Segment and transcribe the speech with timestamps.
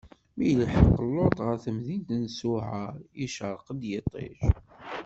[0.35, 4.39] Mi yelḥeq Luṭ ɣer temdint n Ṣuɛar, icṛeq-d yiṭij.